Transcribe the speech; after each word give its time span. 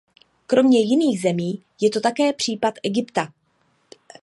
Kromě 0.47 0.79
jiných 0.79 1.21
zemí 1.21 1.63
je 1.81 1.89
to 1.89 2.01
také 2.01 2.33
případ 2.33 2.73
Egypta. 2.83 3.33